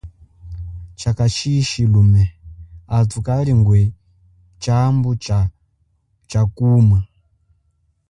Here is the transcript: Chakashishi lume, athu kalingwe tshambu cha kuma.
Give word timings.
Chakashishi 0.99 1.81
lume, 1.91 2.23
athu 2.97 3.17
kalingwe 3.25 3.81
tshambu 4.61 5.11
cha 6.31 6.41
kuma. 6.55 6.99